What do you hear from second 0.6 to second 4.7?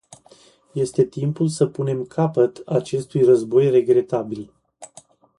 Este timpul să punem capăt acestui război regretabil.